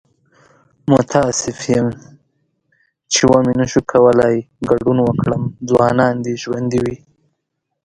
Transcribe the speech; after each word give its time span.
متاسف 0.91 1.59
یم 1.73 1.87
چې 3.13 3.21
و 3.29 3.31
مې 3.45 3.53
نشو 3.59 3.81
کولی 3.91 4.35
ګډون 4.69 4.97
وکړم. 5.03 5.41
ځوانان 5.69 6.15
دې 6.25 6.33
ژوندي 6.43 6.79
وي! 6.85 6.97